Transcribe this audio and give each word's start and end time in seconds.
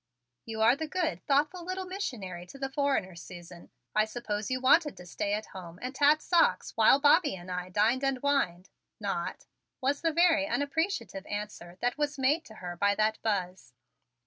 "You 0.45 0.63
are 0.63 0.75
the 0.75 0.87
good, 0.87 1.23
thoughtful 1.27 1.63
little 1.63 1.85
missionary 1.85 2.47
to 2.47 2.57
the 2.57 2.71
foreigner, 2.71 3.15
Susan. 3.15 3.69
I 3.93 4.05
suppose 4.05 4.49
you 4.49 4.59
wanted 4.59 4.97
to 4.97 5.05
stay 5.05 5.33
at 5.35 5.45
home 5.53 5.77
and 5.79 5.93
tat 5.93 6.23
socks 6.23 6.71
while 6.75 6.99
Bobbie 6.99 7.35
and 7.35 7.51
I 7.51 7.69
dined 7.69 8.03
and 8.03 8.19
wined 8.23 8.71
not," 8.99 9.45
was 9.79 10.01
the 10.01 10.11
very 10.11 10.47
unappreciative 10.47 11.27
answer 11.27 11.77
that 11.81 11.99
was 11.99 12.17
made 12.17 12.45
to 12.45 12.55
her 12.55 12.75
by 12.75 12.95
that 12.95 13.21
Buzz. 13.21 13.73